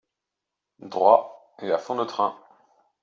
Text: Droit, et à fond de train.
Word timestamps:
Droit, 0.79 1.53
et 1.61 1.71
à 1.71 1.77
fond 1.77 1.93
de 1.95 2.05
train. 2.05 2.35